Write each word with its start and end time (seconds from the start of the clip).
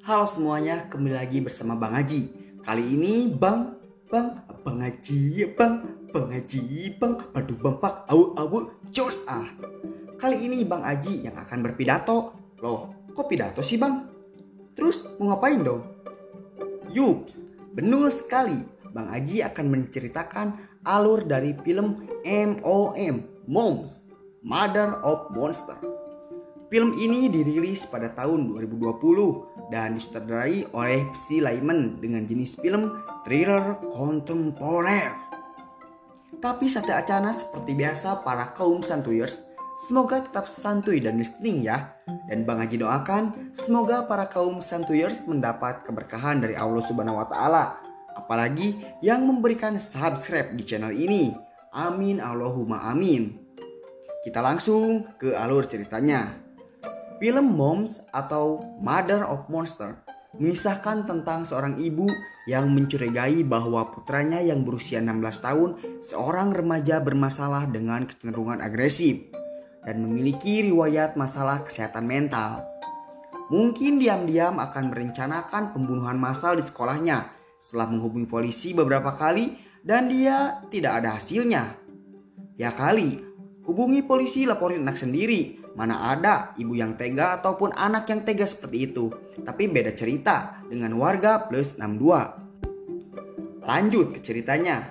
Halo 0.00 0.24
semuanya, 0.24 0.88
kembali 0.88 1.12
lagi 1.12 1.44
bersama 1.44 1.76
Bang 1.76 1.92
Haji. 1.92 2.32
Kali 2.64 2.96
ini 2.96 3.28
Bang, 3.28 3.76
Bang, 4.08 4.48
Bang 4.64 4.80
Haji, 4.80 5.44
Bang, 5.52 6.08
Bang 6.08 6.32
Haji, 6.32 6.96
Bang, 6.96 7.28
padu 7.28 7.60
Bang 7.60 7.76
Pak, 7.76 8.08
au 8.08 8.32
au, 8.32 8.80
jos 8.88 9.20
ah. 9.28 9.44
Kali 10.16 10.48
ini 10.48 10.64
Bang 10.64 10.88
Haji 10.88 11.28
yang 11.28 11.36
akan 11.36 11.60
berpidato. 11.60 12.32
Loh, 12.64 13.12
kok 13.12 13.28
pidato 13.28 13.60
sih 13.60 13.76
Bang? 13.76 14.08
Terus 14.72 15.04
mau 15.20 15.36
ngapain 15.36 15.60
dong? 15.60 15.84
Yups, 16.96 17.52
benar 17.76 18.08
sekali. 18.08 18.56
Bang 18.96 19.12
Haji 19.12 19.44
akan 19.52 19.66
menceritakan 19.68 20.80
alur 20.80 21.28
dari 21.28 21.52
film 21.60 22.08
MOM, 22.24 23.16
Moms, 23.44 24.08
Mother 24.40 25.04
of 25.04 25.28
Monster. 25.36 25.89
Film 26.70 26.94
ini 26.94 27.26
dirilis 27.26 27.90
pada 27.90 28.14
tahun 28.14 28.46
2020 28.46 29.74
dan 29.74 29.90
disutradarai 29.98 30.70
oleh 30.70 31.10
Psy 31.10 31.42
Lyman 31.42 31.98
dengan 31.98 32.22
jenis 32.22 32.62
film 32.62 32.94
thriller 33.26 33.82
kontemporer. 33.90 35.10
Tapi 36.38 36.70
Sate 36.70 36.94
Acana 36.94 37.34
seperti 37.34 37.74
biasa 37.74 38.22
para 38.22 38.54
kaum 38.54 38.86
santuyers 38.86 39.42
semoga 39.82 40.22
tetap 40.22 40.46
santuy 40.46 41.02
dan 41.02 41.18
listening 41.18 41.66
ya. 41.66 41.98
Dan 42.30 42.46
Bang 42.46 42.62
Haji 42.62 42.78
doakan 42.78 43.50
semoga 43.50 44.06
para 44.06 44.30
kaum 44.30 44.62
santuyers 44.62 45.26
mendapat 45.26 45.82
keberkahan 45.82 46.38
dari 46.38 46.54
Allah 46.54 46.86
Subhanahu 46.86 47.18
wa 47.18 47.26
taala. 47.26 47.82
Apalagi 48.14 48.78
yang 49.02 49.26
memberikan 49.26 49.74
subscribe 49.74 50.54
di 50.54 50.62
channel 50.62 50.94
ini. 50.94 51.34
Amin 51.74 52.22
Allahumma 52.22 52.86
amin. 52.86 53.42
Kita 54.22 54.38
langsung 54.38 55.18
ke 55.18 55.34
alur 55.34 55.66
ceritanya. 55.66 56.49
Film 57.20 57.52
Moms 57.52 58.00
atau 58.16 58.64
Mother 58.80 59.28
of 59.28 59.44
Monster 59.52 60.00
mengisahkan 60.32 61.04
tentang 61.04 61.44
seorang 61.44 61.76
ibu 61.76 62.08
yang 62.48 62.72
mencurigai 62.72 63.44
bahwa 63.44 63.92
putranya 63.92 64.40
yang 64.40 64.64
berusia 64.64 65.04
16 65.04 65.44
tahun 65.44 65.70
seorang 66.00 66.56
remaja 66.56 66.96
bermasalah 67.04 67.68
dengan 67.68 68.08
kecenderungan 68.08 68.64
agresif 68.64 69.28
dan 69.84 70.00
memiliki 70.00 70.64
riwayat 70.64 71.20
masalah 71.20 71.60
kesehatan 71.60 72.08
mental. 72.08 72.64
Mungkin 73.52 74.00
diam-diam 74.00 74.56
akan 74.56 74.88
merencanakan 74.88 75.76
pembunuhan 75.76 76.16
massal 76.16 76.56
di 76.56 76.64
sekolahnya 76.64 77.36
setelah 77.60 77.92
menghubungi 77.92 78.24
polisi 78.24 78.72
beberapa 78.72 79.12
kali 79.12 79.60
dan 79.84 80.08
dia 80.08 80.64
tidak 80.72 81.04
ada 81.04 81.20
hasilnya. 81.20 81.76
Ya 82.56 82.72
kali, 82.72 83.20
hubungi 83.68 84.00
polisi 84.08 84.48
laporin 84.48 84.88
anak 84.88 84.96
sendiri 84.96 85.59
Mana 85.78 86.10
ada 86.10 86.50
ibu 86.58 86.74
yang 86.74 86.98
tega 86.98 87.38
ataupun 87.38 87.70
anak 87.78 88.10
yang 88.10 88.26
tega 88.26 88.46
seperti 88.46 88.90
itu. 88.90 89.10
Tapi 89.46 89.70
beda 89.70 89.94
cerita 89.94 90.62
dengan 90.66 90.94
warga 90.98 91.46
plus 91.46 91.78
62. 91.78 93.62
Lanjut 93.62 94.16
ke 94.16 94.20
ceritanya. 94.24 94.90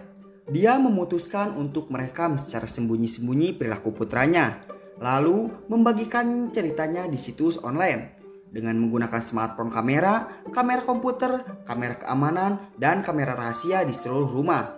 Dia 0.49 0.81
memutuskan 0.81 1.53
untuk 1.53 1.93
merekam 1.93 2.33
secara 2.33 2.65
sembunyi-sembunyi 2.65 3.59
perilaku 3.59 3.93
putranya. 3.93 4.65
Lalu 4.97 5.69
membagikan 5.69 6.49
ceritanya 6.49 7.05
di 7.05 7.21
situs 7.21 7.61
online. 7.61 8.17
Dengan 8.49 8.81
menggunakan 8.81 9.21
smartphone 9.21 9.69
kamera, 9.69 10.25
kamera 10.49 10.81
komputer, 10.81 11.45
kamera 11.69 12.01
keamanan, 12.01 12.57
dan 12.81 13.05
kamera 13.05 13.37
rahasia 13.37 13.85
di 13.85 13.93
seluruh 13.93 14.25
rumah. 14.25 14.73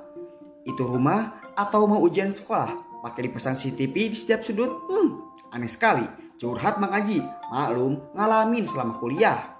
Itu 0.68 0.92
rumah 0.92 1.40
atau 1.56 1.88
mau 1.88 2.04
ujian 2.04 2.36
sekolah? 2.36 3.02
Pakai 3.02 3.32
dipasang 3.32 3.56
CCTV 3.56 3.96
di 4.12 4.18
setiap 4.20 4.44
sudut? 4.44 4.70
Hmm, 4.92 5.31
Aneh 5.52 5.68
sekali, 5.68 6.08
curhat 6.40 6.80
Mang 6.80 6.96
Aji, 6.96 7.20
maklum 7.52 8.00
ngalamin 8.16 8.64
selama 8.64 8.96
kuliah. 9.04 9.60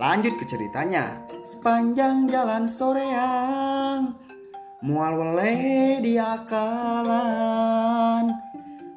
Lanjut 0.00 0.40
ke 0.40 0.48
ceritanya. 0.48 1.28
Sepanjang 1.44 2.32
jalan 2.32 2.64
soreang, 2.64 4.16
mual 4.80 5.20
wele 5.20 6.00
di 6.00 6.16
akalan. 6.16 7.12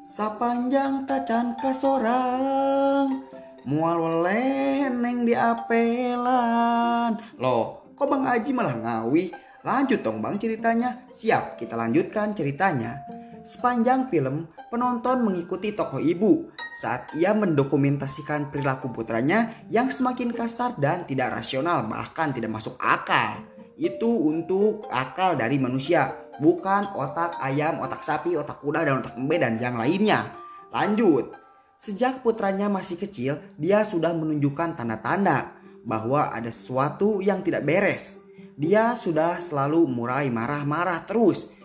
Sepanjang 0.08 1.04
tacan 1.04 1.52
kasorang, 1.60 3.28
mual 3.68 4.00
wele 4.00 4.88
neng 4.88 5.28
di 5.28 5.36
apelan. 5.36 7.20
Loh, 7.36 7.92
kok 7.92 8.08
Bang 8.08 8.24
Aji 8.24 8.56
malah 8.56 8.72
ngawi? 8.72 9.36
Lanjut 9.66 10.00
dong 10.00 10.24
bang 10.24 10.40
ceritanya. 10.40 10.96
Siap, 11.12 11.60
kita 11.60 11.76
lanjutkan 11.76 12.32
ceritanya. 12.32 13.04
Sepanjang 13.46 14.10
film, 14.10 14.50
penonton 14.74 15.22
mengikuti 15.22 15.70
tokoh 15.70 16.02
ibu 16.02 16.50
saat 16.74 17.14
ia 17.14 17.30
mendokumentasikan 17.30 18.50
perilaku 18.50 18.90
putranya 18.90 19.54
yang 19.70 19.86
semakin 19.86 20.34
kasar 20.34 20.74
dan 20.82 21.06
tidak 21.06 21.30
rasional 21.30 21.86
bahkan 21.86 22.34
tidak 22.34 22.50
masuk 22.50 22.74
akal. 22.82 23.46
Itu 23.78 24.10
untuk 24.26 24.90
akal 24.90 25.38
dari 25.38 25.62
manusia, 25.62 26.10
bukan 26.42 26.90
otak 26.98 27.38
ayam, 27.38 27.78
otak 27.78 28.02
sapi, 28.02 28.34
otak 28.34 28.58
kuda, 28.58 28.82
dan 28.82 28.98
otak 28.98 29.14
embe 29.14 29.38
dan 29.38 29.62
yang 29.62 29.78
lainnya. 29.78 30.34
Lanjut. 30.74 31.30
Sejak 31.78 32.26
putranya 32.26 32.66
masih 32.66 32.98
kecil, 32.98 33.38
dia 33.54 33.86
sudah 33.86 34.10
menunjukkan 34.10 34.74
tanda-tanda 34.74 35.54
bahwa 35.86 36.34
ada 36.34 36.50
sesuatu 36.50 37.22
yang 37.22 37.46
tidak 37.46 37.62
beres. 37.62 38.18
Dia 38.58 38.98
sudah 38.98 39.38
selalu 39.38 39.84
murai 39.84 40.32
marah-marah 40.32 41.04
terus 41.04 41.55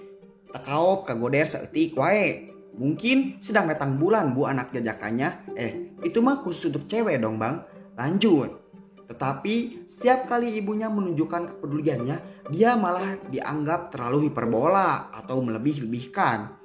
Tekaop 0.51 1.07
kagoder 1.07 1.47
seetik 1.47 1.95
wae. 1.95 2.51
Mungkin 2.71 3.43
sedang 3.43 3.67
datang 3.67 3.99
bulan 3.99 4.31
bu 4.31 4.47
anak 4.47 4.71
jajakannya. 4.71 5.55
Eh, 5.55 5.71
itu 6.03 6.19
mah 6.23 6.39
khusus 6.39 6.71
untuk 6.71 6.87
cewek 6.87 7.19
dong 7.19 7.39
bang. 7.39 7.63
Lanjut. 7.95 8.61
Tetapi 9.11 9.83
setiap 9.91 10.23
kali 10.23 10.55
ibunya 10.55 10.87
menunjukkan 10.87 11.55
kepeduliannya, 11.55 12.47
dia 12.47 12.79
malah 12.79 13.19
dianggap 13.27 13.91
terlalu 13.91 14.31
hiperbola 14.31 15.11
atau 15.11 15.43
melebih-lebihkan. 15.43 16.55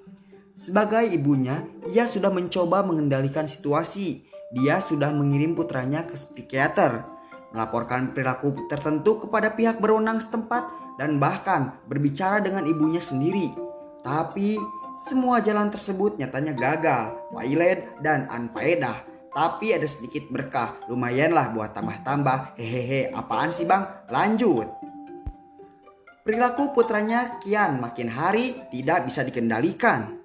Sebagai 0.55 1.11
ibunya, 1.11 1.67
ia 1.91 2.07
sudah 2.07 2.31
mencoba 2.31 2.87
mengendalikan 2.87 3.51
situasi. 3.51 4.23
Dia 4.55 4.79
sudah 4.79 5.11
mengirim 5.11 5.59
putranya 5.59 6.07
ke 6.07 6.15
psikiater, 6.15 7.03
melaporkan 7.51 8.15
perilaku 8.15 8.71
tertentu 8.71 9.27
kepada 9.27 9.59
pihak 9.59 9.83
berwenang 9.83 10.23
setempat, 10.23 10.71
dan 11.03 11.19
bahkan 11.19 11.83
berbicara 11.91 12.39
dengan 12.39 12.63
ibunya 12.65 13.03
sendiri. 13.03 13.66
Tapi 14.07 14.55
semua 14.95 15.43
jalan 15.43 15.67
tersebut 15.67 16.15
nyatanya 16.15 16.55
gagal, 16.55 17.27
wailen 17.35 17.91
dan 17.99 18.31
anfaedah. 18.31 19.03
Tapi 19.35 19.75
ada 19.75 19.85
sedikit 19.91 20.31
berkah, 20.31 20.79
lumayanlah 20.87 21.51
buat 21.51 21.75
tambah-tambah. 21.75 22.55
Hehehe, 22.55 23.11
apaan 23.11 23.51
sih 23.51 23.67
bang? 23.67 23.83
Lanjut. 24.07 24.71
Perilaku 26.23 26.71
putranya 26.71 27.43
kian 27.43 27.83
makin 27.83 28.07
hari 28.07 28.55
tidak 28.71 29.11
bisa 29.11 29.27
dikendalikan. 29.27 30.23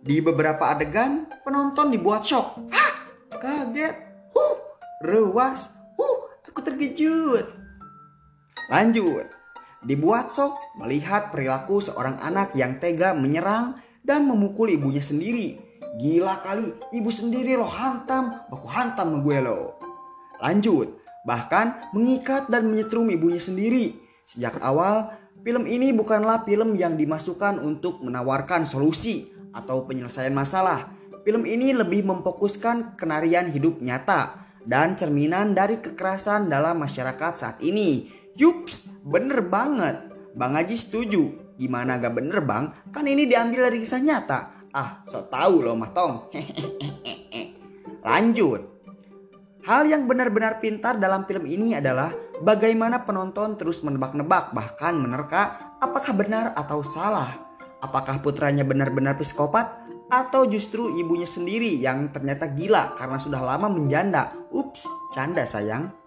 Di 0.00 0.16
beberapa 0.24 0.72
adegan, 0.72 1.28
penonton 1.44 1.92
dibuat 1.92 2.24
shock. 2.24 2.56
Hah? 2.72 2.92
Kaget. 3.36 3.94
Huh, 4.32 4.56
rewas. 5.04 5.76
Huh, 6.00 6.40
aku 6.48 6.64
terkejut. 6.64 7.52
Lanjut. 8.72 9.39
Dibuat 9.80 10.28
sok 10.28 10.76
melihat 10.76 11.32
perilaku 11.32 11.80
seorang 11.80 12.20
anak 12.20 12.52
yang 12.52 12.76
tega 12.76 13.16
menyerang 13.16 13.80
dan 14.04 14.28
memukul 14.28 14.68
ibunya 14.68 15.00
sendiri. 15.00 15.56
Gila 15.96 16.44
kali, 16.44 16.68
ibu 16.92 17.08
sendiri 17.08 17.56
lo 17.56 17.64
hantam, 17.64 18.44
baku 18.52 18.68
hantam 18.68 19.24
gue 19.24 19.38
lo. 19.40 19.80
Lanjut, 20.38 21.00
bahkan 21.24 21.90
mengikat 21.96 22.52
dan 22.52 22.68
menyetrum 22.68 23.08
ibunya 23.08 23.40
sendiri. 23.40 23.96
Sejak 24.28 24.60
awal, 24.60 25.08
film 25.40 25.64
ini 25.64 25.96
bukanlah 25.96 26.44
film 26.44 26.76
yang 26.76 27.00
dimasukkan 27.00 27.58
untuk 27.64 28.04
menawarkan 28.04 28.68
solusi 28.68 29.32
atau 29.56 29.88
penyelesaian 29.88 30.32
masalah. 30.36 30.92
Film 31.24 31.48
ini 31.48 31.72
lebih 31.72 32.04
memfokuskan 32.04 33.00
kenarian 33.00 33.48
hidup 33.48 33.80
nyata 33.80 34.36
dan 34.64 34.92
cerminan 34.92 35.56
dari 35.56 35.80
kekerasan 35.80 36.52
dalam 36.52 36.76
masyarakat 36.80 37.32
saat 37.32 37.56
ini 37.64 38.19
Yups, 38.38 39.02
bener 39.02 39.42
banget. 39.46 39.96
Bang 40.34 40.54
Haji 40.54 40.76
setuju. 40.76 41.54
Gimana 41.58 42.00
gak 42.00 42.16
bener 42.16 42.40
bang? 42.40 42.72
Kan 42.88 43.04
ini 43.04 43.28
diambil 43.28 43.68
dari 43.68 43.82
kisah 43.82 44.00
nyata. 44.00 44.70
Ah, 44.70 45.02
so 45.02 45.26
tau 45.26 45.60
loh 45.60 45.74
mah 45.74 45.90
tong. 45.90 46.30
Lanjut. 48.08 48.70
Hal 49.68 49.84
yang 49.84 50.08
benar-benar 50.08 50.56
pintar 50.56 50.96
dalam 50.96 51.28
film 51.28 51.44
ini 51.44 51.76
adalah 51.76 52.08
bagaimana 52.40 53.04
penonton 53.04 53.60
terus 53.60 53.84
menebak-nebak 53.84 54.56
bahkan 54.56 54.96
menerka 54.96 55.76
apakah 55.82 56.16
benar 56.16 56.56
atau 56.56 56.80
salah. 56.80 57.36
Apakah 57.84 58.24
putranya 58.24 58.64
benar-benar 58.64 59.20
psikopat 59.20 59.84
atau 60.08 60.48
justru 60.48 60.90
ibunya 60.96 61.28
sendiri 61.28 61.76
yang 61.76 62.08
ternyata 62.08 62.48
gila 62.50 62.96
karena 62.96 63.20
sudah 63.20 63.40
lama 63.44 63.68
menjanda. 63.68 64.32
Ups, 64.48 64.88
canda 65.12 65.44
sayang. 65.44 65.99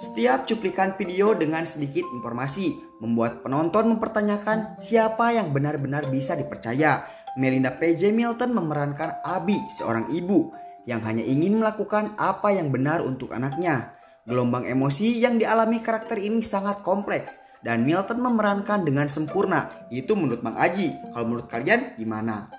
Setiap 0.00 0.48
cuplikan 0.48 0.96
video 0.96 1.36
dengan 1.36 1.68
sedikit 1.68 2.02
informasi 2.16 2.98
membuat 3.04 3.44
penonton 3.44 3.92
mempertanyakan 3.96 4.80
siapa 4.80 5.36
yang 5.36 5.52
benar-benar 5.52 6.08
bisa 6.08 6.32
dipercaya. 6.32 7.04
Melinda 7.36 7.72
PJ 7.72 8.12
Milton 8.12 8.52
memerankan 8.52 9.24
Abi, 9.24 9.56
seorang 9.72 10.12
ibu 10.12 10.52
yang 10.84 11.00
hanya 11.06 11.24
ingin 11.24 11.60
melakukan 11.60 12.12
apa 12.16 12.52
yang 12.52 12.68
benar 12.68 13.00
untuk 13.04 13.32
anaknya. 13.32 13.92
Gelombang 14.22 14.68
emosi 14.68 15.18
yang 15.18 15.36
dialami 15.36 15.82
karakter 15.82 16.20
ini 16.20 16.44
sangat 16.44 16.80
kompleks 16.86 17.42
dan 17.62 17.82
Milton 17.82 18.22
memerankan 18.22 18.86
dengan 18.86 19.10
sempurna. 19.10 19.86
Itu 19.90 20.14
menurut 20.14 20.42
Bang 20.42 20.58
Aji. 20.58 20.94
Kalau 21.14 21.26
menurut 21.26 21.46
kalian 21.50 21.98
gimana? 21.98 22.50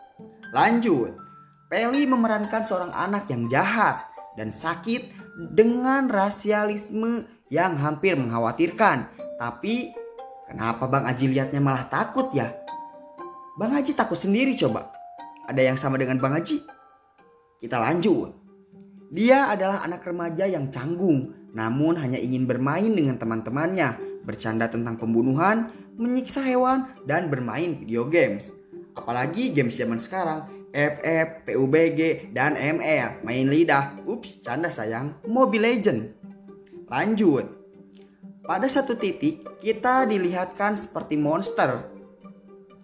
Lanjut. 0.51 1.15
Peli 1.71 2.05
memerankan 2.05 2.61
seorang 2.61 2.93
anak 2.93 3.25
yang 3.31 3.49
jahat 3.49 4.05
dan 4.37 4.53
sakit 4.53 5.22
dengan 5.37 6.09
rasialisme 6.09 7.25
yang 7.49 7.77
hampir 7.81 8.13
mengkhawatirkan. 8.17 9.09
Tapi 9.37 9.89
kenapa 10.49 10.85
Bang 10.85 11.09
Aji 11.09 11.29
lihatnya 11.29 11.61
malah 11.61 11.89
takut 11.89 12.29
ya? 12.33 12.53
Bang 13.57 13.73
Aji 13.73 13.93
takut 13.93 14.17
sendiri 14.17 14.53
coba. 14.57 14.93
Ada 15.45 15.61
yang 15.73 15.77
sama 15.77 15.97
dengan 16.01 16.17
Bang 16.21 16.33
Aji? 16.37 16.61
Kita 17.59 17.77
lanjut. 17.81 18.43
Dia 19.13 19.53
adalah 19.53 19.85
anak 19.85 20.01
remaja 20.09 20.49
yang 20.49 20.73
canggung, 20.73 21.29
namun 21.53 22.01
hanya 22.01 22.17
ingin 22.17 22.49
bermain 22.49 22.89
dengan 22.89 23.21
teman-temannya, 23.21 24.01
bercanda 24.25 24.65
tentang 24.73 24.97
pembunuhan, 24.97 25.69
menyiksa 26.01 26.41
hewan, 26.41 26.89
dan 27.05 27.29
bermain 27.29 27.77
video 27.77 28.09
games. 28.09 28.49
Apalagi 28.97 29.53
games 29.53 29.77
zaman 29.77 30.01
sekarang, 30.01 30.49
FF, 30.73 31.45
PUBG, 31.45 32.33
dan 32.33 32.57
ML, 32.57 33.21
main 33.21 33.45
lidah. 33.45 33.93
Ups, 34.09 34.41
canda 34.41 34.73
sayang, 34.73 35.13
Mobile 35.29 35.69
Legend. 35.69 36.01
Lanjut. 36.89 37.45
Pada 38.43 38.67
satu 38.67 38.97
titik, 38.97 39.45
kita 39.61 40.09
dilihatkan 40.09 40.75
seperti 40.75 41.15
monster. 41.15 41.87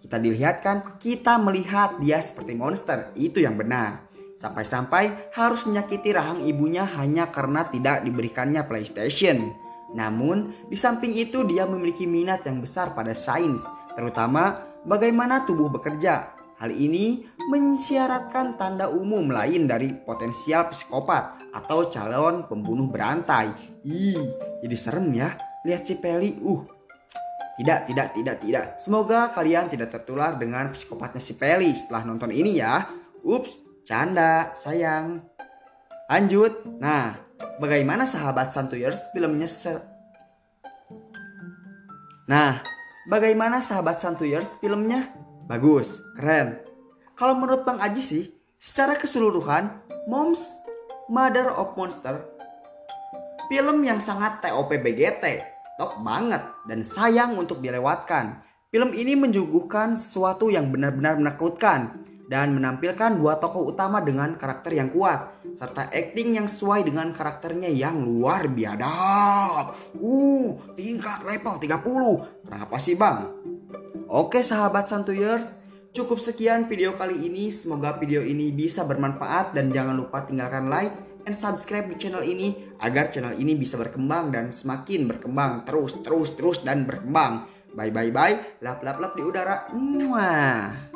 Kita 0.00 0.16
dilihatkan, 0.16 0.96
kita 1.02 1.36
melihat 1.36 1.98
dia 2.00 2.22
seperti 2.22 2.56
monster. 2.56 3.12
Itu 3.18 3.42
yang 3.42 3.58
benar. 3.58 4.08
Sampai-sampai 4.40 5.36
harus 5.36 5.68
menyakiti 5.68 6.16
rahang 6.16 6.40
ibunya 6.48 6.88
hanya 6.96 7.28
karena 7.28 7.68
tidak 7.68 8.00
diberikannya 8.06 8.64
PlayStation. 8.64 9.52
Namun, 9.92 10.54
di 10.70 10.78
samping 10.78 11.12
itu 11.12 11.44
dia 11.44 11.66
memiliki 11.66 12.08
minat 12.08 12.46
yang 12.46 12.62
besar 12.62 12.96
pada 12.96 13.12
sains, 13.12 13.66
terutama 13.98 14.62
bagaimana 14.86 15.44
tubuh 15.44 15.68
bekerja. 15.68 16.32
Hal 16.60 16.72
ini 16.76 17.24
mensyaratkan 17.50 18.54
tanda 18.54 18.86
umum 18.86 19.26
lain 19.26 19.66
dari 19.66 19.90
potensial 19.90 20.70
psikopat 20.70 21.50
atau 21.50 21.90
calon 21.90 22.46
pembunuh 22.46 22.86
berantai. 22.86 23.50
Ih, 23.82 24.22
jadi 24.62 24.76
serem 24.78 25.10
ya. 25.10 25.34
Lihat 25.66 25.82
si 25.82 25.98
Peli, 25.98 26.38
uh. 26.38 26.62
Tidak, 27.58 27.90
tidak, 27.90 28.14
tidak, 28.16 28.36
tidak. 28.40 28.64
Semoga 28.78 29.34
kalian 29.34 29.68
tidak 29.68 29.90
tertular 29.90 30.38
dengan 30.38 30.70
psikopatnya 30.70 31.20
si 31.20 31.34
Peli 31.36 31.74
setelah 31.74 32.06
nonton 32.06 32.30
ini 32.30 32.62
ya. 32.62 32.86
Ups, 33.26 33.58
Canda, 33.84 34.54
sayang. 34.54 35.20
Lanjut. 36.08 36.64
Nah, 36.78 37.18
bagaimana 37.58 38.06
sahabat 38.06 38.54
Santuyers 38.54 39.10
filmnya 39.12 39.50
se 39.50 39.74
Nah, 42.30 42.62
bagaimana 43.10 43.58
sahabat 43.58 43.98
Santuyers 43.98 44.56
filmnya? 44.62 45.10
Bagus, 45.50 45.98
keren. 46.14 46.69
Kalau 47.20 47.36
menurut 47.36 47.68
Bang 47.68 47.76
Aji 47.84 48.00
sih, 48.00 48.24
secara 48.56 48.96
keseluruhan, 48.96 49.68
Moms 50.08 50.64
Mother 51.12 51.52
of 51.52 51.76
Monster 51.76 52.40
film 53.50 53.82
yang 53.82 53.98
sangat 53.98 54.38
TOP 54.40 54.70
BGT, 54.70 55.42
top 55.74 55.98
banget 56.06 56.38
dan 56.70 56.86
sayang 56.86 57.34
untuk 57.34 57.58
dilewatkan. 57.58 58.46
Film 58.70 58.94
ini 58.94 59.18
menjuguhkan 59.18 59.98
sesuatu 59.98 60.46
yang 60.48 60.70
benar-benar 60.70 61.18
menakutkan 61.18 62.06
dan 62.30 62.54
menampilkan 62.54 63.18
dua 63.18 63.42
tokoh 63.42 63.74
utama 63.74 63.98
dengan 63.98 64.38
karakter 64.38 64.78
yang 64.78 64.86
kuat 64.94 65.34
serta 65.50 65.90
acting 65.90 66.38
yang 66.38 66.46
sesuai 66.46 66.86
dengan 66.86 67.10
karakternya 67.10 67.66
yang 67.68 68.00
luar 68.00 68.46
biadab. 68.46 69.74
Uh, 69.98 70.54
tingkat 70.78 71.26
level 71.26 71.58
30. 71.58 72.46
Kenapa 72.46 72.76
sih, 72.78 72.94
Bang? 72.94 73.34
Oke, 74.06 74.46
sahabat 74.46 74.86
Santuyers, 74.86 75.58
Cukup 75.90 76.22
sekian 76.22 76.70
video 76.70 76.94
kali 76.94 77.26
ini, 77.26 77.50
semoga 77.50 77.98
video 77.98 78.22
ini 78.22 78.54
bisa 78.54 78.86
bermanfaat 78.86 79.58
dan 79.58 79.74
jangan 79.74 79.98
lupa 79.98 80.22
tinggalkan 80.22 80.70
like 80.70 80.94
and 81.26 81.34
subscribe 81.34 81.90
di 81.90 81.98
channel 81.98 82.22
ini 82.22 82.54
agar 82.78 83.10
channel 83.10 83.34
ini 83.34 83.58
bisa 83.58 83.74
berkembang 83.74 84.30
dan 84.30 84.54
semakin 84.54 85.10
berkembang 85.10 85.66
terus 85.66 85.98
terus 86.06 86.38
terus 86.38 86.62
dan 86.62 86.86
berkembang. 86.86 87.42
Bye 87.74 87.90
bye 87.90 88.14
bye, 88.14 88.62
lap 88.62 88.86
lap 88.86 89.02
lap 89.02 89.18
di 89.18 89.22
udara. 89.26 89.66
Muah. 89.74 90.94